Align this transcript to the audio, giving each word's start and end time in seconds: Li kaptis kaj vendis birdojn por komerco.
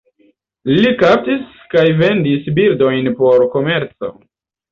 Li 0.77 0.93
kaptis 1.01 1.43
kaj 1.73 1.83
vendis 2.01 2.49
birdojn 2.59 3.11
por 3.21 3.45
komerco. 3.57 4.13